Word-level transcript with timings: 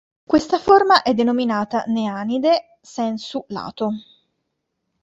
Questa 0.25 0.57
forma 0.57 1.03
è 1.03 1.13
denominata 1.13 1.83
"neanide" 1.85 2.79
"sensu 2.81 3.45
lato". 3.49 3.91